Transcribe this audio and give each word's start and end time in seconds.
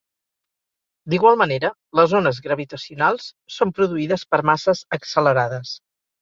D'igual 1.13 1.35
manera, 1.41 1.69
les 1.99 2.15
ones 2.19 2.39
gravitacionals 2.45 3.27
són 3.57 3.75
produïdes 3.81 4.25
per 4.33 4.41
masses 4.53 4.83
accelerades. 4.99 5.77